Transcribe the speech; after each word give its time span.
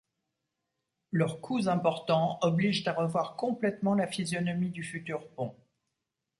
Leurs 1.11 1.41
coûts 1.41 1.69
importants 1.69 2.39
obligent 2.41 2.87
à 2.87 2.93
revoir 2.93 3.35
complètement 3.35 3.93
la 3.93 4.07
physionomie 4.07 4.71
du 4.71 4.81
futur 4.83 5.27
pont. 5.35 5.55